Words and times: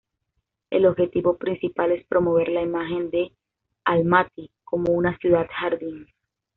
El 0.71 0.87
objetivo 0.87 1.37
principal 1.37 1.91
es 1.91 2.03
promover 2.07 2.49
la 2.49 2.63
imagen 2.63 3.11
de 3.11 3.33
Almatý 3.85 4.49
como 4.63 4.93
una 4.93 5.15
ciudad-jardín. 5.19 6.07